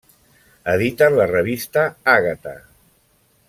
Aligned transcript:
Editen 0.75 1.19
la 1.19 1.29
revista 1.33 1.85
Àgata. 2.17 2.59